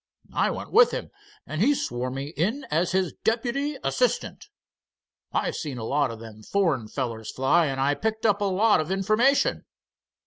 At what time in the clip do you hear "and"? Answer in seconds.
1.45-1.61, 7.67-7.79